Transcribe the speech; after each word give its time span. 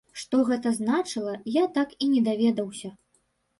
Што 0.19 0.37
гэта 0.47 0.71
значыла, 0.77 1.35
я 1.61 1.67
так 1.77 1.95
і 2.07 2.09
не 2.17 2.25
даведаўся. 2.31 2.95